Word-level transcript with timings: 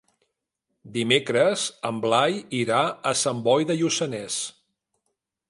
Dimecres 0.95 1.65
en 1.89 1.99
Blai 2.07 2.39
irà 2.61 2.81
a 3.11 3.13
Sant 3.25 3.45
Boi 3.49 3.69
de 3.73 3.77
Lluçanès. 3.83 4.41